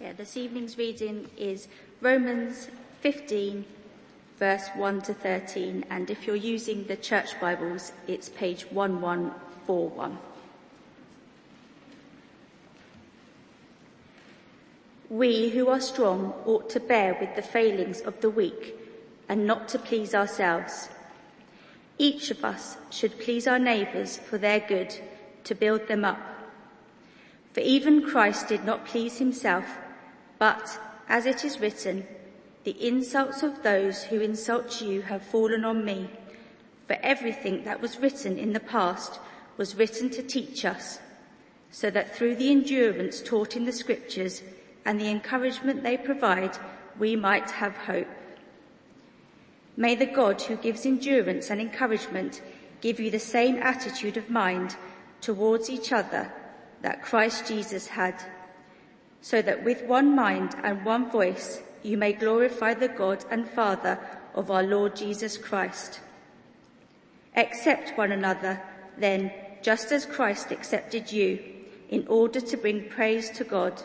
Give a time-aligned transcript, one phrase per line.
[0.00, 1.66] Yeah, this evening's reading is
[2.00, 2.68] Romans
[3.00, 3.64] 15,
[4.38, 10.16] verse 1 to 13, and if you're using the church Bibles, it's page 1141.
[15.10, 18.76] We who are strong ought to bear with the failings of the weak
[19.28, 20.90] and not to please ourselves.
[21.98, 24.94] Each of us should please our neighbours for their good,
[25.42, 26.20] to build them up.
[27.52, 29.64] For even Christ did not please himself,
[30.38, 30.78] but,
[31.08, 32.06] as it is written,
[32.64, 36.10] the insults of those who insult you have fallen on me.
[36.86, 39.20] For everything that was written in the past
[39.56, 41.00] was written to teach us,
[41.70, 44.42] so that through the endurance taught in the scriptures
[44.84, 46.56] and the encouragement they provide,
[46.98, 48.08] we might have hope.
[49.76, 52.42] May the God who gives endurance and encouragement
[52.80, 54.76] give you the same attitude of mind
[55.20, 56.32] towards each other
[56.82, 58.22] that Christ Jesus had
[59.20, 63.98] so that with one mind and one voice you may glorify the God and Father
[64.34, 66.00] of our Lord Jesus Christ.
[67.36, 68.60] Accept one another
[68.96, 71.38] then, just as Christ accepted you,
[71.88, 73.82] in order to bring praise to God.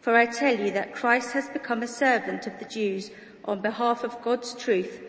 [0.00, 3.10] For I tell you that Christ has become a servant of the Jews
[3.44, 5.00] on behalf of God's truth,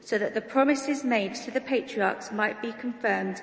[0.00, 3.42] so that the promises made to the patriarchs might be confirmed,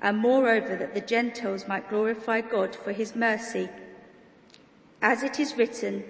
[0.00, 3.68] and moreover that the Gentiles might glorify God for his mercy
[5.02, 6.04] as it is written,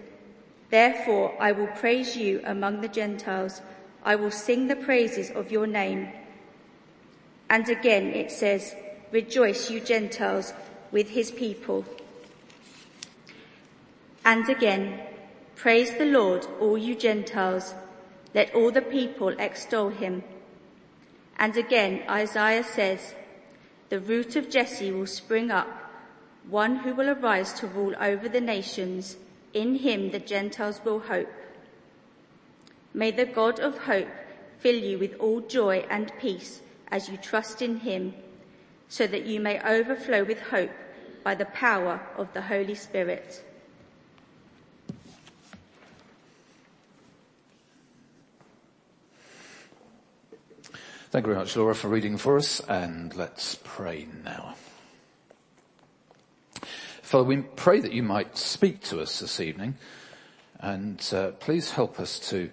[0.70, 3.62] Therefore I will praise you among the Gentiles.
[4.04, 6.10] I will sing the praises of your name.
[7.48, 8.74] And again it says,
[9.10, 10.52] Rejoice you Gentiles
[10.90, 11.84] with his people.
[14.24, 15.00] And again,
[15.56, 17.74] Praise the Lord, all you Gentiles.
[18.34, 20.24] Let all the people extol him.
[21.38, 23.14] And again Isaiah says,
[23.88, 25.81] The root of Jesse will spring up
[26.48, 29.16] one who will arise to rule over the nations.
[29.54, 31.30] In him the Gentiles will hope.
[32.94, 34.08] May the God of hope
[34.58, 36.60] fill you with all joy and peace
[36.91, 38.14] as you trust in him,
[38.88, 40.70] so that you may overflow with hope
[41.25, 43.42] by the power of the Holy Spirit.
[51.10, 54.54] Thank you very much, Laura, for reading for us, and let's pray now.
[57.12, 59.75] Father, we pray that you might speak to us this evening
[60.61, 62.49] and uh, please help us to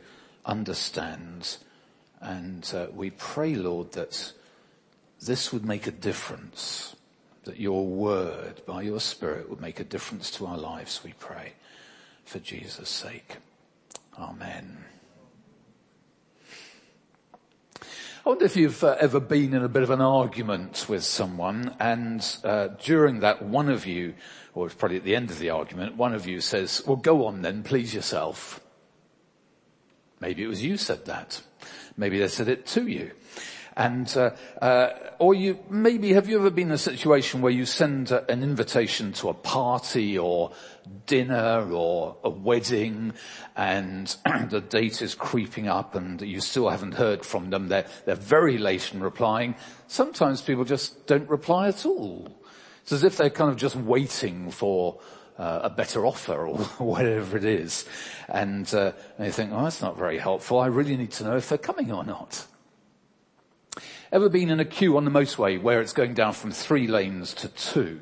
[0.46, 1.56] understand.
[2.20, 4.34] And uh, we pray, Lord, that
[5.22, 6.94] this would make a difference,
[7.46, 11.54] that your word by your spirit would make a difference to our lives, we pray,
[12.26, 13.38] for Jesus' sake.
[14.18, 14.84] Amen.
[18.26, 21.74] I wonder if you've uh, ever been in a bit of an argument with someone
[21.80, 24.14] and uh, during that one of you
[24.60, 27.26] or it's probably at the end of the argument, one of you says, well go
[27.26, 28.60] on then, please yourself.
[30.20, 31.42] Maybe it was you said that.
[31.96, 33.12] Maybe they said it to you.
[33.78, 34.32] And, uh,
[34.62, 34.90] uh,
[35.20, 38.44] or you, maybe have you ever been in a situation where you send a, an
[38.44, 40.52] invitation to a party or
[41.06, 43.14] dinner or a wedding
[43.56, 44.14] and
[44.50, 47.70] the date is creeping up and you still haven't heard from them.
[47.70, 49.56] They're, they're very late in replying.
[49.88, 52.39] Sometimes people just don't reply at all.
[52.90, 55.00] It's as if they're kind of just waiting for
[55.38, 57.86] uh, a better offer or whatever it is.
[58.28, 60.58] And, uh, and you think, oh, that's not very helpful.
[60.58, 62.48] I really need to know if they're coming or not.
[64.12, 67.36] Ever been in a queue on the motorway where it's going down from three lanes
[67.36, 68.00] to two?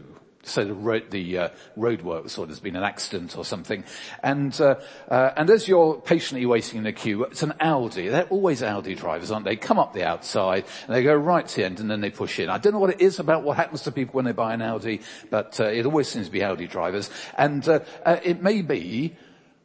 [0.47, 3.83] So the road, the uh, or there's been an accident or something.
[4.23, 4.75] And, uh,
[5.09, 8.07] uh, and as you're patiently waiting in the queue, it's an Audi.
[8.07, 9.55] They're always Audi drivers, aren't they?
[9.55, 12.39] Come up the outside and they go right to the end and then they push
[12.39, 12.49] in.
[12.49, 14.61] I don't know what it is about what happens to people when they buy an
[14.61, 17.09] Audi, but uh, it always seems to be Audi drivers.
[17.37, 19.15] And uh, uh, it may be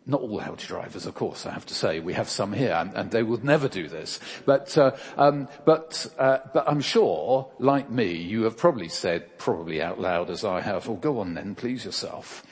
[0.04, 2.00] not all Audi drivers, of course, I have to say.
[2.00, 4.18] We have some here, and, and they would never do this.
[4.44, 9.80] But, uh, um, but, uh, but I'm sure, like me, you have probably said, probably
[9.80, 12.44] out loud as I have, well, go on then, please yourself.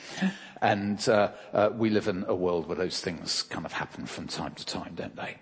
[0.62, 4.28] And uh, uh, we live in a world where those things kind of happen from
[4.28, 5.38] time to time, don't they?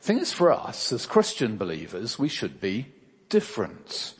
[0.00, 2.86] thing is, for us, as Christian believers, we should be
[3.28, 4.14] different.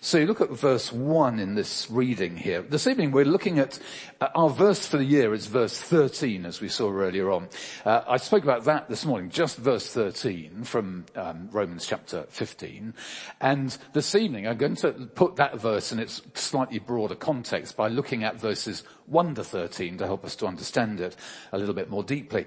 [0.00, 2.62] So you look at verse 1 in this reading here.
[2.62, 3.78] This evening we're looking at,
[4.20, 7.48] uh, our verse for the year is verse 13 as we saw earlier on.
[7.84, 12.94] Uh, I spoke about that this morning, just verse 13 from um, Romans chapter 15.
[13.40, 17.88] And this evening I'm going to put that verse in its slightly broader context by
[17.88, 21.16] looking at verses 1 to 13 to help us to understand it
[21.52, 22.46] a little bit more deeply.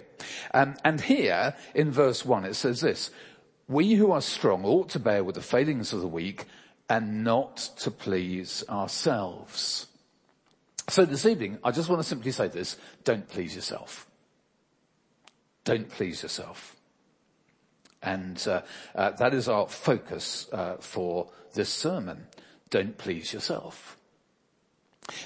[0.54, 3.12] Um, and here in verse 1 it says this,
[3.68, 6.46] we who are strong ought to bear with the failings of the weak
[6.90, 9.88] and not to please ourselves.
[10.90, 14.08] So this evening, I just want to simply say this, don't please yourself.
[15.66, 16.78] Don't please yourself.
[18.02, 18.62] And uh,
[18.96, 22.28] uh, that is our focus uh, for this sermon.
[22.70, 23.97] Don't please yourself.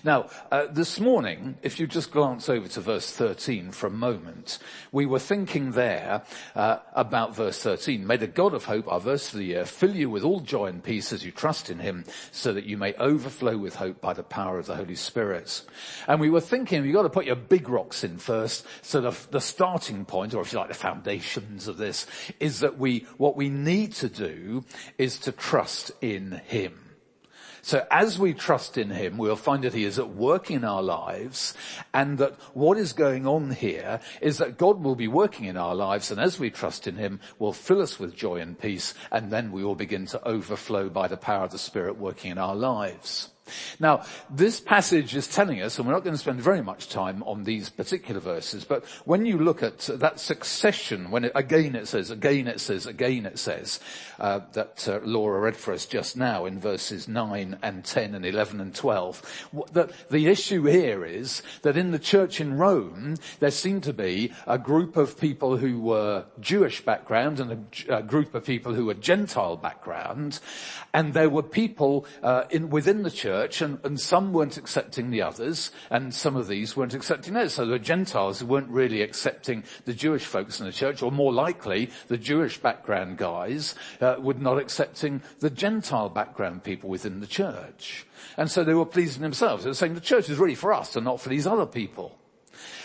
[0.03, 4.59] Now, uh, this morning, if you just glance over to verse 13 for a moment,
[4.91, 6.23] we were thinking there
[6.55, 8.05] uh, about verse 13.
[8.05, 10.67] May the God of hope, our verse for the year, fill you with all joy
[10.67, 14.13] and peace as you trust in him, so that you may overflow with hope by
[14.13, 15.63] the power of the Holy Spirit.
[16.07, 19.17] And we were thinking you've got to put your big rocks in first, so the,
[19.31, 22.05] the starting point, or if you like the foundations of this,
[22.39, 24.63] is that we, what we need to do
[24.97, 26.90] is to trust in him.
[27.63, 30.83] So as we trust in Him, we'll find that He is at work in our
[30.83, 31.55] lives
[31.93, 35.75] and that what is going on here is that God will be working in our
[35.75, 39.31] lives and as we trust in Him will fill us with joy and peace and
[39.31, 42.55] then we will begin to overflow by the power of the Spirit working in our
[42.55, 43.30] lives.
[43.79, 47.23] Now, this passage is telling us, and we're not going to spend very much time
[47.23, 51.87] on these particular verses, but when you look at that succession, when it, again it
[51.87, 53.79] says, again it says, again it says,
[54.19, 58.25] uh, that uh, Laura read for us just now in verses 9 and 10 and
[58.25, 63.51] 11 and 12, that the issue here is that in the church in Rome, there
[63.51, 68.35] seemed to be a group of people who were Jewish background and a, a group
[68.35, 70.39] of people who were Gentile background,
[70.93, 75.09] and there were people uh, in, within the church church and, and, some weren't accepting
[75.09, 77.53] the others and some of these weren't accepting those.
[77.53, 81.31] So the Gentiles who weren't really accepting the Jewish folks in the church or more
[81.31, 87.27] likely the Jewish background guys uh, were not accepting the Gentile background people within the
[87.27, 88.05] church.
[88.35, 89.63] And so they were pleasing themselves.
[89.63, 92.17] They were saying the church is really for us and not for these other people.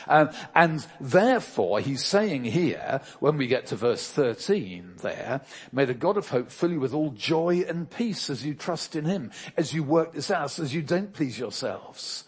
[0.09, 5.41] Um, and therefore, he's saying here, when we get to verse 13 there,
[5.73, 8.97] may the God of hope fill you with all joy and peace as you trust
[8.97, 12.25] in him, as you work this out, as you don't please yourselves,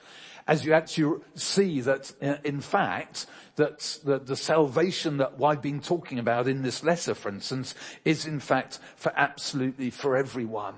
[0.47, 5.81] as you actually see that, uh, in fact, that the, the, salvation that I've been
[5.81, 7.75] talking about in this letter, for instance,
[8.05, 10.77] is in fact for absolutely for everyone.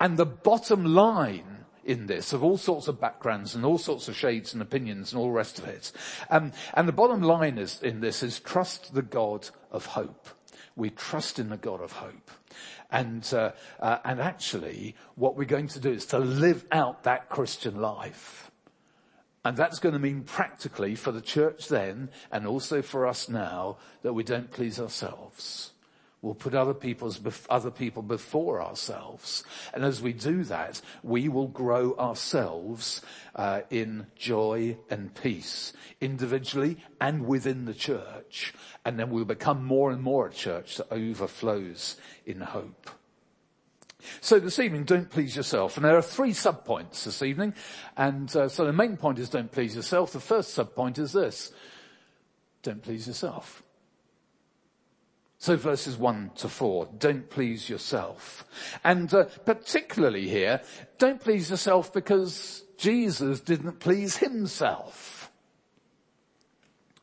[0.00, 1.57] And the bottom line
[1.88, 5.18] in this of all sorts of backgrounds and all sorts of shades and opinions and
[5.18, 5.90] all the rest of it.
[6.30, 10.28] Um, and the bottom line is in this is trust the God of hope.
[10.76, 12.30] We trust in the God of hope.
[12.90, 17.30] And, uh, uh, and actually what we're going to do is to live out that
[17.30, 18.50] Christian life.
[19.44, 23.78] And that's going to mean practically for the church then and also for us now
[24.02, 25.72] that we don't please ourselves.
[26.20, 29.44] We'll put other people's, other people before ourselves.
[29.72, 33.02] And as we do that, we will grow ourselves
[33.36, 38.52] uh, in joy and peace, individually and within the church.
[38.84, 42.90] And then we'll become more and more a church that overflows in hope.
[44.20, 45.76] So this evening, don't please yourself.
[45.76, 47.54] And there are three subpoints this evening.
[47.96, 50.12] And uh, so the main point is don't please yourself.
[50.12, 51.52] The first subpoint is this.
[52.62, 53.62] Don't please yourself.
[55.40, 58.44] So verses 1 to 4, don't please yourself.
[58.82, 60.60] And uh, particularly here,
[60.98, 65.30] don't please yourself because Jesus didn't please himself.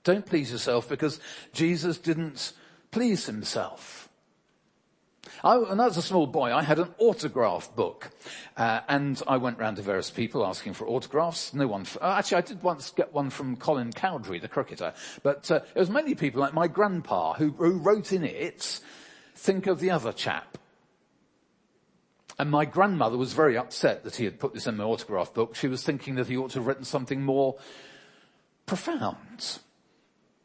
[0.04, 1.22] Don't please yourself because
[1.54, 2.52] Jesus didn't
[2.92, 4.05] please himself.
[5.44, 8.12] I, when I was a small boy, I had an autograph book,
[8.58, 11.54] uh, and I went round to various people asking for autographs.
[11.54, 15.50] No one, uh, actually, I did once get one from Colin Cowdrey, the cricketer, but
[15.52, 18.80] uh, it was mainly people like my grandpa who, who wrote in it,
[19.36, 20.58] "Think of the other chap."
[22.38, 25.56] And my grandmother was very upset that he had put this in my autograph book.
[25.56, 27.56] She was thinking that he ought to have written something more
[28.66, 29.60] profound,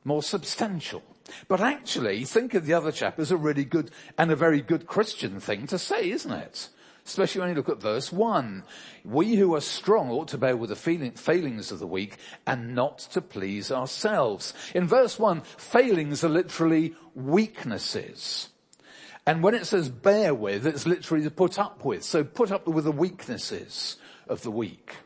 [0.05, 1.03] more substantial.
[1.49, 4.87] But actually, think of the other chap as a really good and a very good
[4.87, 6.69] Christian thing to say, isn't it?
[7.07, 8.63] Especially when you look at verse 1.
[9.05, 12.75] We who are strong ought to bear with the feeling, failings of the weak and
[12.75, 14.55] not to please ourselves.
[14.75, 18.51] In verse 1, failings are literally weaknesses.
[19.27, 22.05] And when it says bear with, it's literally to put up with.
[22.05, 23.97] So put up with the weaknesses
[24.29, 24.97] of the weak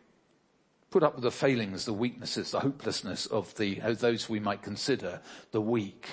[0.94, 4.62] put up with the failings, the weaknesses, the hopelessness of the, of those we might
[4.62, 5.20] consider
[5.50, 6.06] the weak.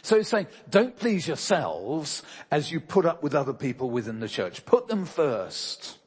[0.00, 4.28] So he's saying, don't please yourselves as you put up with other people within the
[4.28, 4.64] church.
[4.64, 5.98] Put them first.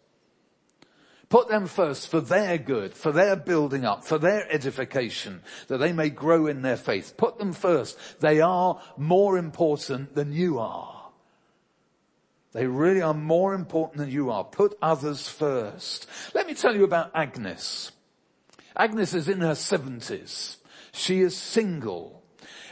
[1.29, 5.93] Put them first for their good, for their building up, for their edification, that they
[5.93, 7.17] may grow in their faith.
[7.17, 7.99] Put them first.
[8.19, 11.11] They are more important than you are.
[12.51, 14.43] They really are more important than you are.
[14.43, 16.07] Put others first.
[16.33, 17.91] Let me tell you about Agnes.
[18.77, 20.57] Agnes is in her seventies.
[20.91, 22.23] She is single.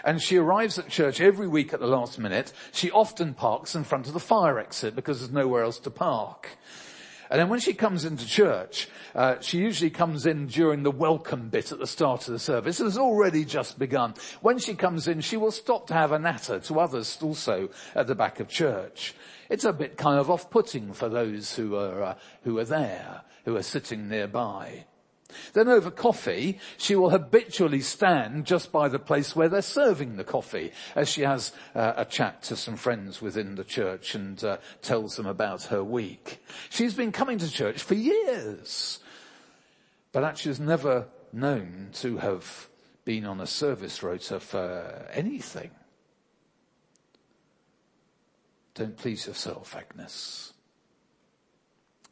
[0.03, 2.53] And she arrives at church every week at the last minute.
[2.71, 6.57] She often parks in front of the fire exit because there's nowhere else to park.
[7.31, 11.49] And then when she comes into church, uh, she usually comes in during the welcome
[11.49, 12.79] bit at the start of the service.
[12.79, 14.13] It has already just begun.
[14.41, 18.05] When she comes in, she will stop to have a natter to others also at
[18.05, 19.15] the back of church.
[19.49, 23.55] It's a bit kind of off-putting for those who are, uh, who are there, who
[23.55, 24.85] are sitting nearby.
[25.53, 30.23] Then over coffee, she will habitually stand just by the place where they're serving the
[30.23, 34.57] coffee as she has uh, a chat to some friends within the church and uh,
[34.81, 36.43] tells them about her week.
[36.69, 38.99] She's been coming to church for years,
[40.11, 42.69] but actually has never known to have
[43.03, 45.71] been on a service rota for anything.
[48.73, 50.53] Don't please yourself, Agnes.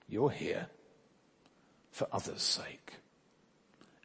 [0.08, 0.68] You're here
[1.92, 2.94] for others' sake.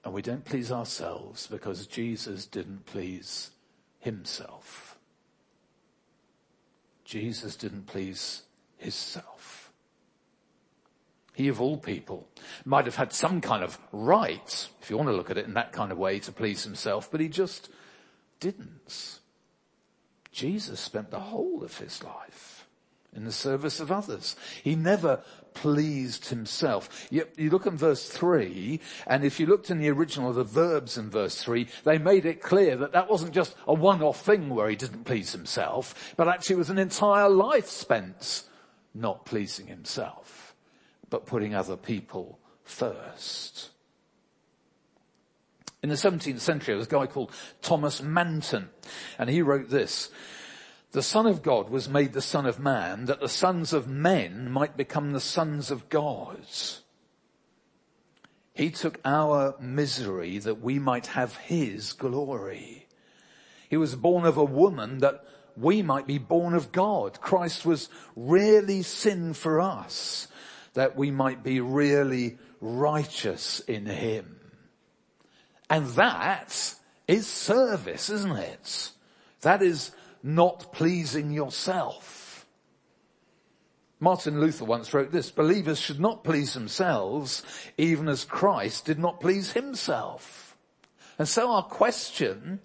[0.09, 3.51] And we don't please ourselves because Jesus didn't please
[3.99, 4.97] himself.
[7.05, 8.41] Jesus didn't please
[8.79, 9.71] himself.
[11.35, 12.27] He of all people
[12.65, 15.53] might have had some kind of right, if you want to look at it in
[15.53, 17.69] that kind of way, to please himself, but he just
[18.41, 19.19] didn't.
[20.33, 22.58] Jesus spent the whole of his life
[23.15, 24.37] in the service of others.
[24.63, 25.23] He never
[25.55, 27.09] pleased himself.
[27.11, 30.45] You, you, look in verse 3, and if you looked in the original of the
[30.45, 34.51] verbs in verse 3, they made it clear that that wasn't just a one-off thing
[34.51, 38.45] where he didn't please himself, but actually was an entire life spent
[38.95, 40.55] not pleasing himself,
[41.11, 43.71] but putting other people first.
[45.83, 48.69] In the 17th century, there was a guy called Thomas Manton,
[49.19, 50.11] and he wrote this,
[50.93, 54.51] the Son of God was made the Son of Man that the sons of men
[54.51, 56.41] might become the sons of God.
[58.55, 62.87] He took our misery that we might have His glory.
[63.69, 65.25] He was born of a woman that
[65.57, 67.21] we might be born of God.
[67.21, 70.29] Christ was really sin for us
[70.75, 74.41] that we might be really righteous in Him.
[75.69, 76.75] And that
[77.07, 78.91] is service, isn't it?
[79.43, 79.91] That is
[80.23, 82.47] not pleasing yourself.
[84.01, 87.43] Martin Luther once wrote this, believers should not please themselves
[87.77, 90.57] even as Christ did not please himself.
[91.19, 92.61] And so our question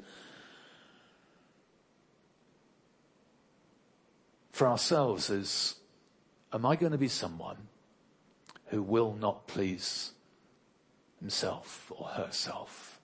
[4.52, 5.76] for ourselves is,
[6.52, 7.58] am I going to be someone
[8.68, 10.12] who will not please
[11.20, 13.02] himself or herself,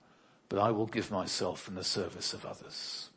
[0.49, 3.08] but I will give myself in the service of others?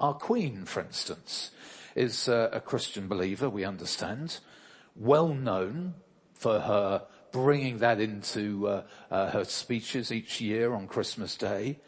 [0.00, 1.50] Our Queen, for instance,
[1.94, 4.38] is uh, a Christian believer, we understand,
[4.96, 5.92] well known
[6.32, 11.80] for her bringing that into uh, uh, her speeches each year on Christmas Day.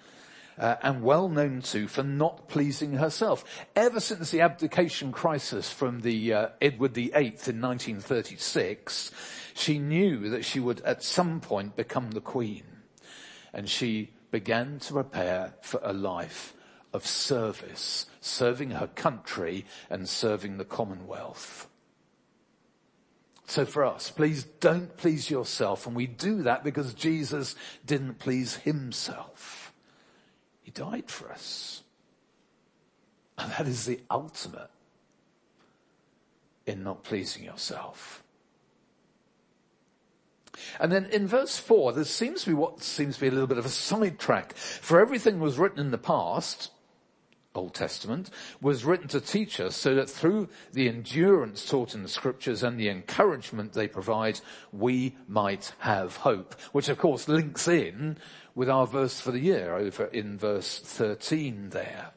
[0.58, 3.64] Uh, and well known too for not pleasing herself.
[3.74, 7.08] Ever since the abdication crisis from the uh, Edward VIII
[7.46, 9.10] in 1936,
[9.54, 12.64] she knew that she would at some point become the queen.
[13.54, 16.52] And she began to prepare for a life
[16.92, 21.68] of service, serving her country and serving the Commonwealth.
[23.46, 25.86] So for us, please don't please yourself.
[25.86, 29.72] And we do that because Jesus didn't please himself.
[30.62, 31.82] He died for us.
[33.36, 34.70] And that is the ultimate
[36.66, 38.22] in not pleasing yourself.
[40.78, 43.46] And then in verse four, there seems to be what seems to be a little
[43.46, 44.54] bit of a sidetrack.
[44.54, 46.70] For everything was written in the past,
[47.54, 48.30] Old Testament
[48.60, 52.78] was written to teach us so that through the endurance taught in the scriptures and
[52.78, 54.40] the encouragement they provide,
[54.72, 56.58] we might have hope.
[56.72, 58.16] Which of course links in
[58.54, 62.12] with our verse for the year over in verse 13 there.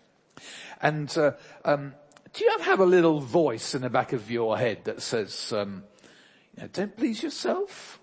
[0.81, 1.33] And uh,
[1.65, 1.93] um,
[2.33, 5.83] do you have a little voice in the back of your head that says, um,
[6.55, 7.99] you know, don't please yourself?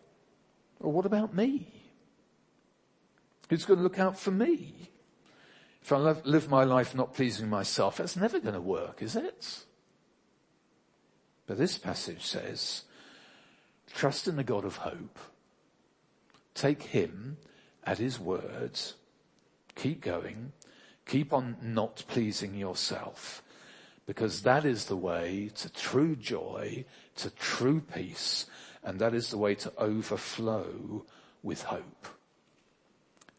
[0.80, 1.72] Or what about me?
[3.48, 4.91] Who's going to look out for me?
[5.82, 9.64] If I live my life not pleasing myself, that's never going to work, is it?
[11.46, 12.84] But this passage says,
[13.92, 15.18] trust in the God of hope.
[16.54, 17.36] Take him
[17.84, 18.94] at his words.
[19.74, 20.52] Keep going.
[21.06, 23.42] Keep on not pleasing yourself
[24.06, 26.84] because that is the way to true joy,
[27.16, 28.46] to true peace,
[28.82, 31.04] and that is the way to overflow
[31.42, 32.06] with hope.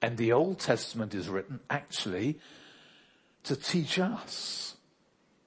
[0.04, 2.38] And the Old Testament is written actually
[3.44, 4.76] to teach us.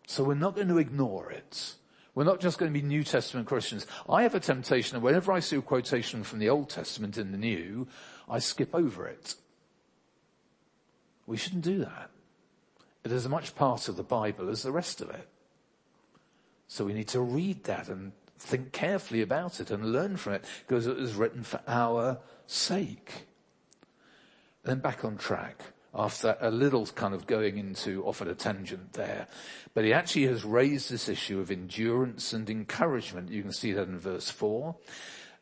[0.07, 1.75] So we're not going to ignore it.
[2.15, 3.87] We're not just going to be New Testament Christians.
[4.09, 7.33] I have a temptation that whenever I see a quotation from the Old Testament in
[7.33, 7.87] the New,
[8.31, 9.35] I skip over it.
[11.27, 12.11] We shouldn't do that.
[13.05, 15.29] It is as much part of the Bible as the rest of it.
[16.67, 20.47] So we need to read that and think carefully about it and learn from it
[20.67, 23.27] because it was written for our sake.
[24.67, 25.63] Then back on track
[25.95, 29.27] after a little kind of going into off at a tangent there.
[29.73, 33.31] But he actually has raised this issue of endurance and encouragement.
[33.31, 34.77] You can see that in verse four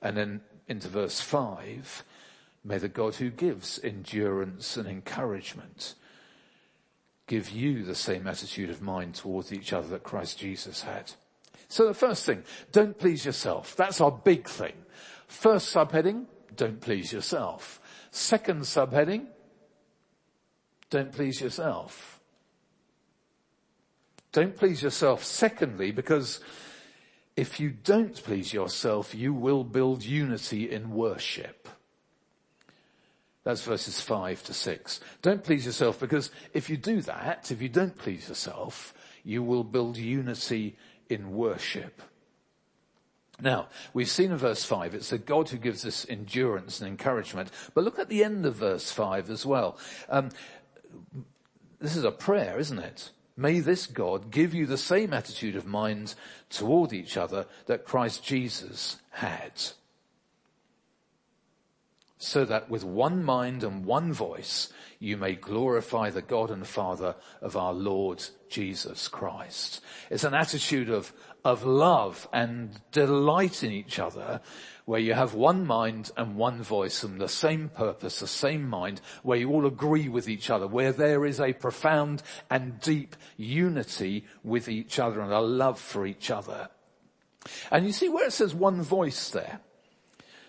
[0.00, 2.04] and then into verse five.
[2.64, 5.94] May the God who gives endurance and encouragement
[7.26, 11.12] give you the same attitude of mind towards each other that Christ Jesus had.
[11.68, 13.74] So the first thing, don't please yourself.
[13.76, 14.74] That's our big thing.
[15.26, 17.80] First subheading, don't please yourself.
[18.14, 19.26] Second subheading,
[20.88, 22.20] don't please yourself.
[24.30, 26.38] Don't please yourself secondly because
[27.36, 31.68] if you don't please yourself, you will build unity in worship.
[33.42, 35.00] That's verses five to six.
[35.20, 38.94] Don't please yourself because if you do that, if you don't please yourself,
[39.24, 40.76] you will build unity
[41.08, 42.00] in worship.
[43.40, 47.50] Now, we've seen in verse 5, it's a God who gives us endurance and encouragement.
[47.74, 49.76] But look at the end of verse 5 as well.
[50.08, 50.30] Um,
[51.80, 53.10] this is a prayer, isn't it?
[53.36, 56.14] May this God give you the same attitude of mind
[56.48, 59.52] toward each other that Christ Jesus had
[62.18, 67.16] so that with one mind and one voice you may glorify the God and Father
[67.42, 69.82] of our Lord Jesus Christ.
[70.10, 71.12] It's an attitude of,
[71.44, 74.40] of love and delight in each other
[74.84, 79.00] where you have one mind and one voice and the same purpose, the same mind,
[79.22, 84.24] where you all agree with each other, where there is a profound and deep unity
[84.42, 86.68] with each other and a love for each other.
[87.70, 89.60] And you see where it says one voice there,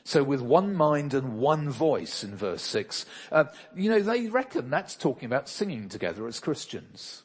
[0.05, 3.45] so with one mind and one voice in verse six, uh,
[3.75, 7.23] you know, they reckon that's talking about singing together as Christians.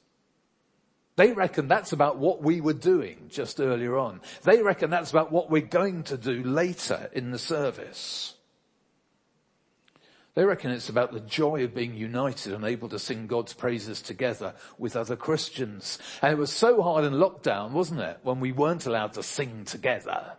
[1.16, 4.22] They reckon that's about what we were doing just earlier on.
[4.44, 8.34] They reckon that's about what we're going to do later in the service.
[10.34, 14.00] They reckon it's about the joy of being united and able to sing God's praises
[14.00, 15.98] together with other Christians.
[16.22, 19.66] And it was so hard in lockdown, wasn't it, when we weren't allowed to sing
[19.66, 20.38] together.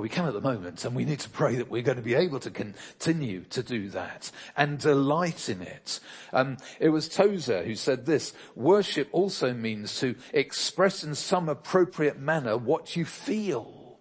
[0.00, 2.14] We can at the moment and we need to pray that we're going to be
[2.14, 6.00] able to continue to do that and delight in it.
[6.32, 12.18] Um, it was Tozer who said this, worship also means to express in some appropriate
[12.18, 13.98] manner what you feel.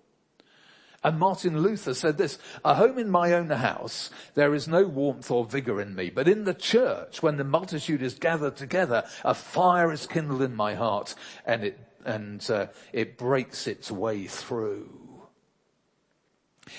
[1.04, 5.30] And Martin Luther said this, a home in my own house, there is no warmth
[5.30, 9.36] or vigor in me, but in the church, when the multitude is gathered together, a
[9.36, 11.14] fire is kindled in my heart
[11.46, 15.05] and it, and uh, it breaks its way through.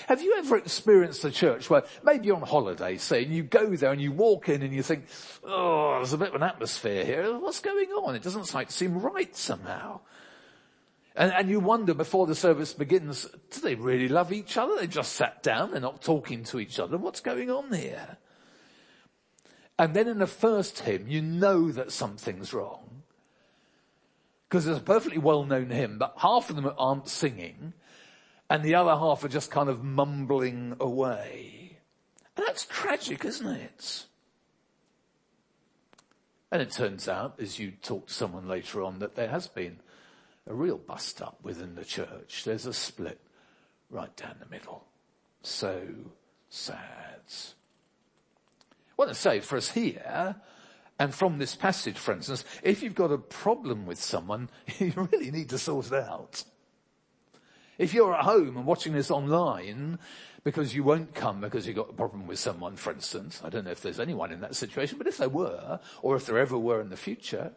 [0.07, 3.91] Have you ever experienced a church where maybe on holiday, say, and you go there
[3.91, 5.05] and you walk in and you think,
[5.45, 7.39] oh, there's a bit of an atmosphere here.
[7.39, 8.15] What's going on?
[8.15, 10.01] It doesn't seem right somehow.
[11.15, 14.75] And, and you wonder before the service begins, do they really love each other?
[14.75, 16.97] They just sat down, they're not talking to each other.
[16.97, 18.17] What's going on here?
[19.79, 23.03] And then in the first hymn, you know that something's wrong.
[24.49, 27.73] Because it's a perfectly well-known hymn, but half of them aren't singing
[28.49, 31.77] and the other half are just kind of mumbling away.
[32.35, 34.05] And that's tragic, isn't it?
[36.51, 39.79] And it turns out, as you talk to someone later on, that there has been
[40.47, 42.43] a real bust up within the church.
[42.45, 43.19] There's a split
[43.89, 44.85] right down the middle.
[45.41, 45.87] So
[46.49, 47.21] sad.
[48.95, 50.35] Well, I say for us here,
[50.99, 55.31] and from this passage, for instance, if you've got a problem with someone, you really
[55.31, 56.43] need to sort it out.
[57.77, 59.99] If you're at home and watching this online
[60.43, 63.65] because you won't come because you've got a problem with someone, for instance, I don't
[63.65, 66.57] know if there's anyone in that situation, but if there were, or if there ever
[66.57, 67.51] were in the future,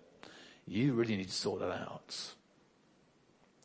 [0.66, 2.34] you really need to sort that out.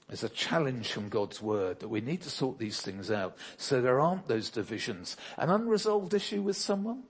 [0.08, 3.82] There's a challenge from God's word that we need to sort these things out so
[3.82, 5.18] there aren't those divisions.
[5.38, 7.04] An unresolved issue with someone?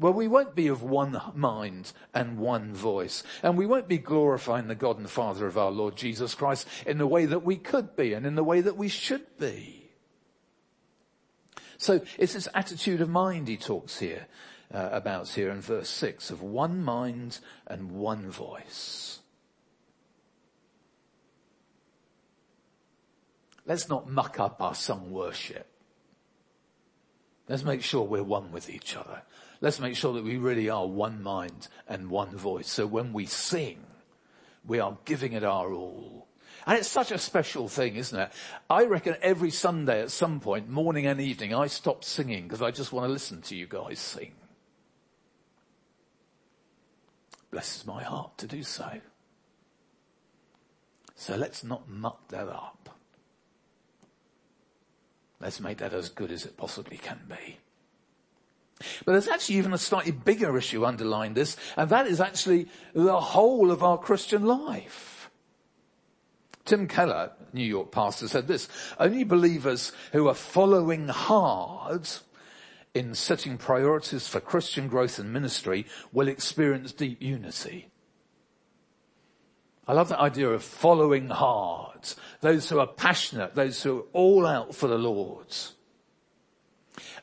[0.00, 3.22] Well, we won't be of one mind and one voice.
[3.42, 6.96] And we won't be glorifying the God and Father of our Lord Jesus Christ in
[6.96, 9.90] the way that we could be and in the way that we should be.
[11.76, 14.26] So it's this attitude of mind he talks here
[14.72, 19.18] uh, about here in verse six of one mind and one voice.
[23.66, 25.66] Let's not muck up our sung worship.
[27.48, 29.22] Let's make sure we're one with each other.
[29.60, 32.70] Let's make sure that we really are one mind and one voice.
[32.70, 33.84] So when we sing,
[34.66, 36.28] we are giving it our all.
[36.66, 38.32] And it's such a special thing, isn't it?
[38.68, 42.70] I reckon every Sunday at some point, morning and evening, I stop singing because I
[42.70, 44.32] just want to listen to you guys sing.
[47.50, 49.00] Blesses my heart to do so.
[51.16, 52.98] So let's not muck that up.
[55.40, 57.58] Let's make that as good as it possibly can be.
[59.04, 63.20] But there's actually even a slightly bigger issue underlying this, and that is actually the
[63.20, 65.30] whole of our Christian life.
[66.64, 72.08] Tim Keller, New York pastor, said this, only believers who are following hard
[72.94, 77.88] in setting priorities for Christian growth and ministry will experience deep unity.
[79.86, 82.08] I love that idea of following hard.
[82.40, 85.54] Those who are passionate, those who are all out for the Lord.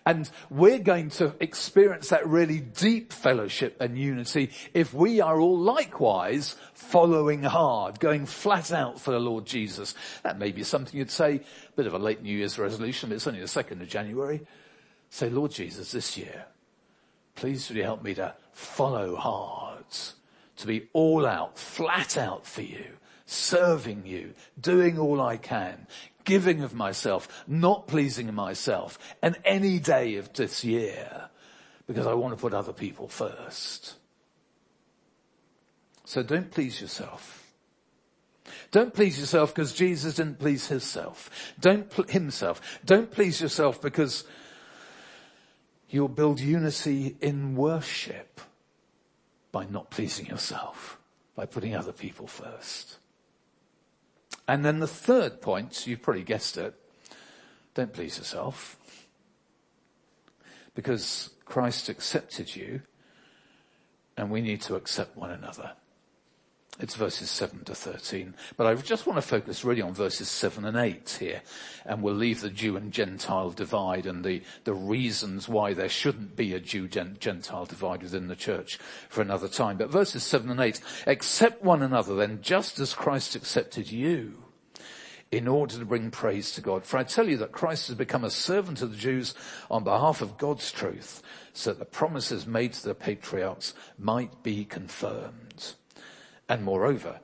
[0.07, 5.59] And we're going to experience that really deep fellowship and unity if we are all
[5.59, 9.95] likewise following hard, going flat out for the Lord Jesus.
[10.23, 13.15] That may be something you'd say, a bit of a late New Year's resolution, but
[13.15, 14.47] it's only the 2nd of January.
[15.09, 16.45] Say, Lord Jesus, this year,
[17.35, 19.83] please would you help me to follow hard,
[20.55, 22.85] to be all out, flat out for you,
[23.25, 25.85] serving you, doing all I can,
[26.27, 31.29] giving of myself, not pleasing myself, and any day of this year,
[31.87, 33.95] because I want to put other people first.
[36.03, 37.45] So don't please yourself.
[38.71, 41.53] Don't please yourself because Jesus didn't please himself.
[41.59, 42.79] Don't pl- himself.
[42.83, 44.25] Don't please yourself because
[45.89, 48.41] you'll build unity in worship
[49.53, 50.99] by not pleasing yourself,
[51.35, 52.97] by putting other people first.
[54.47, 56.73] And then the third point, you've probably guessed it,
[57.73, 58.77] don't please yourself.
[60.73, 62.81] Because Christ accepted you
[64.15, 65.73] and we need to accept one another.
[66.79, 68.35] It's verses 7 to 13.
[68.55, 71.41] But I just want to focus really on verses 7 and 8 here.
[71.85, 76.35] And we'll leave the Jew and Gentile divide and the, the reasons why there shouldn't
[76.35, 78.77] be a Jew-Gentile divide within the church
[79.09, 79.77] for another time.
[79.77, 84.43] But verses 7 and 8, accept one another then just as Christ accepted you
[85.31, 86.85] in order to bring praise to God.
[86.85, 89.33] For I tell you that Christ has become a servant of the Jews
[89.71, 94.63] on behalf of God's truth so that the promises made to the patriarchs might be
[94.63, 95.73] confirmed
[96.49, 97.19] and moreover,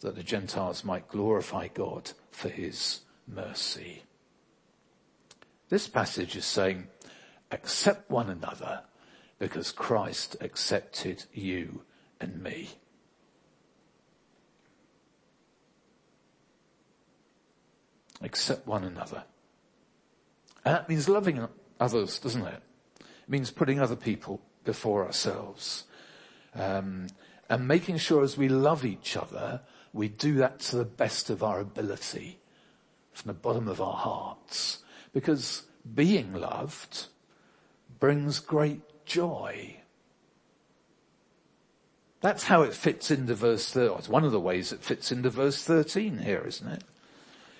[0.00, 4.02] that the Gentiles might glorify God for his mercy.
[5.68, 6.86] This passage is saying,
[7.50, 8.82] accept one another
[9.38, 11.82] because Christ accepted you
[12.20, 12.70] and me.
[18.22, 19.24] Accept one another.
[20.64, 21.46] And that means loving
[21.78, 22.62] others, doesn't it?
[23.00, 25.84] It means putting other people before ourselves.
[26.54, 27.06] Um,
[27.48, 31.42] and making sure as we love each other, we do that to the best of
[31.42, 32.38] our ability
[33.12, 34.82] from the bottom of our hearts.
[35.12, 35.62] Because
[35.94, 37.06] being loved
[37.98, 39.76] brings great joy.
[42.20, 43.98] That's how it fits into verse 13.
[43.98, 46.84] It's one of the ways it fits into verse 13 here, isn't it?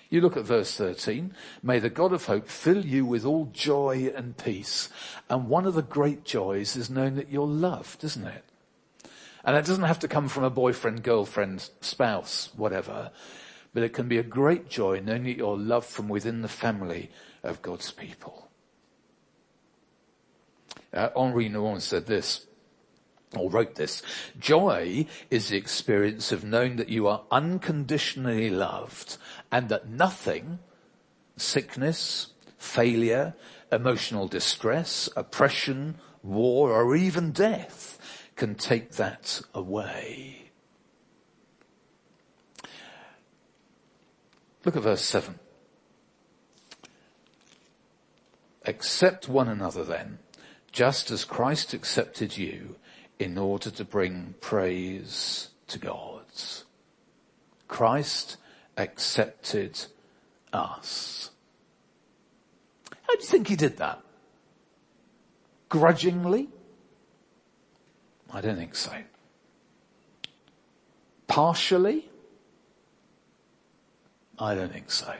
[0.09, 1.33] You look at verse 13.
[1.61, 4.89] May the God of hope fill you with all joy and peace.
[5.29, 8.43] And one of the great joys is knowing that you're loved, isn't it?
[9.43, 13.11] And that doesn't have to come from a boyfriend, girlfriend, spouse, whatever.
[13.73, 17.09] But it can be a great joy knowing that you're loved from within the family
[17.43, 18.49] of God's people.
[20.93, 22.47] Uh, Henri Nouwen said this,
[23.35, 24.01] or wrote this,
[24.39, 29.17] joy is the experience of knowing that you are unconditionally loved
[29.51, 30.59] and that nothing,
[31.37, 33.35] sickness, failure,
[33.71, 37.98] emotional distress, oppression, war, or even death
[38.39, 40.49] can take that away.
[44.63, 45.37] Look at verse 7.
[48.65, 50.19] Accept one another then,
[50.71, 52.77] just as Christ accepted you
[53.19, 56.23] in order to bring praise to God.
[57.67, 58.37] Christ
[58.77, 59.81] accepted
[60.53, 61.31] us.
[62.89, 64.01] How do you think he did that?
[65.67, 66.47] Grudgingly?
[68.31, 68.91] I don't think so.
[71.27, 72.09] Partially?
[74.37, 75.13] I don't think so.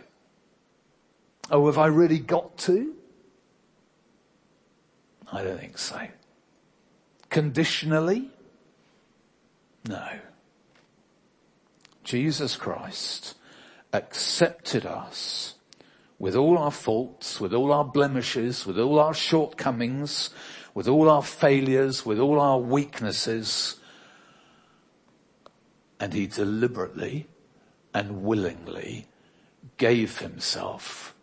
[1.51, 2.93] Oh, have I really got to?
[5.31, 6.07] I don't think so.
[7.29, 8.29] Conditionally?
[9.87, 10.07] No.
[12.03, 13.35] Jesus Christ
[13.93, 15.55] accepted us
[16.17, 20.31] with all our faults, with all our blemishes, with all our shortcomings,
[20.79, 23.75] with all our failures, with all our weaknesses.
[25.99, 27.27] And he deliberately
[27.93, 29.05] and willingly
[29.75, 31.13] gave himself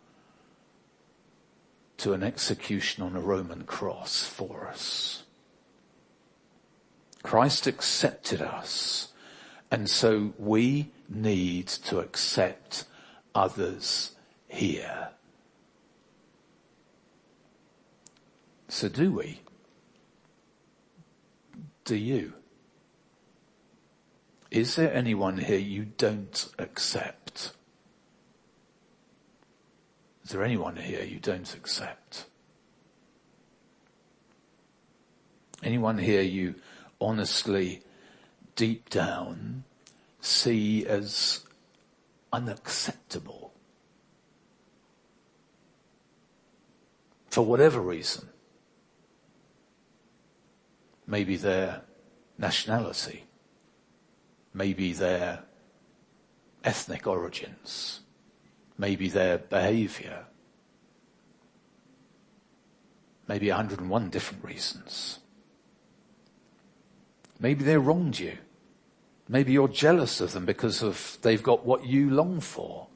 [1.97, 5.23] to an execution on a Roman cross for us.
[7.23, 9.11] Christ accepted us
[9.71, 12.85] and so we need to accept
[13.33, 14.11] others
[14.47, 15.09] here.
[18.67, 19.39] So do we?
[21.87, 22.33] Do you?
[24.51, 27.53] Is there anyone here you don't accept?
[30.25, 32.25] Is there anyone here you don't accept?
[35.63, 36.55] Anyone here you
[36.99, 37.83] honestly,
[38.57, 39.63] deep down,
[40.19, 41.45] see as
[42.33, 43.53] unacceptable?
[47.29, 48.27] For whatever reason.
[51.07, 51.81] Maybe their
[52.37, 53.23] nationality.
[54.53, 55.43] Maybe their
[56.63, 58.01] ethnic origins.
[58.77, 60.25] Maybe their behavior.
[63.27, 65.19] Maybe 101 different reasons.
[67.39, 68.37] Maybe they wronged you.
[69.29, 72.87] Maybe you're jealous of them because of they've got what you long for.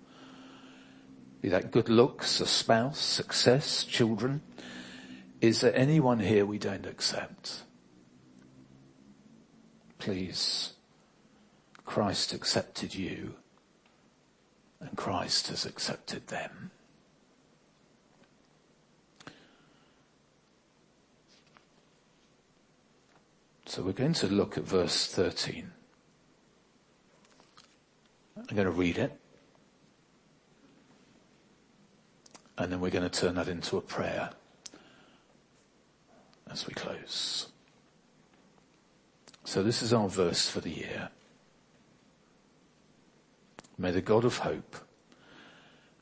[1.42, 4.42] Be that good looks, a spouse, success, children.
[5.42, 7.64] Is there anyone here we don't accept?
[10.02, 10.74] Please,
[11.86, 13.36] Christ accepted you
[14.80, 16.72] and Christ has accepted them.
[23.68, 25.72] So we're going to look at verse 13.
[28.38, 29.16] I'm going to read it.
[32.58, 34.32] And then we're going to turn that into a prayer
[36.50, 37.51] as we close.
[39.52, 41.10] So this is our verse for the year.
[43.78, 44.78] May the God of hope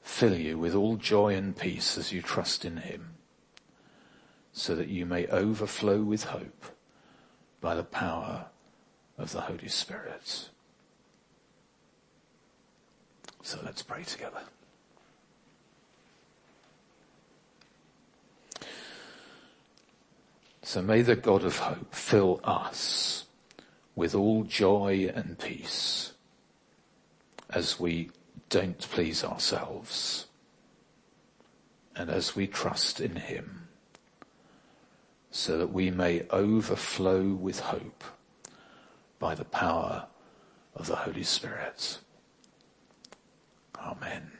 [0.04, 3.16] fill you with all joy and peace as you trust in him,
[4.54, 6.64] so that you may overflow with hope
[7.60, 8.46] by the power
[9.18, 10.50] of the Holy Spirit.
[13.42, 14.44] So let's pray together.
[20.62, 23.26] So may the God of hope fill us
[24.00, 26.14] with all joy and peace
[27.50, 28.10] as we
[28.48, 30.28] don't please ourselves
[31.98, 33.68] and as we trust in him
[35.32, 38.06] so that we may overflow with hope
[39.20, 40.08] by the power
[40.76, 41.98] of the Holy Spirit.
[43.78, 44.39] Amen.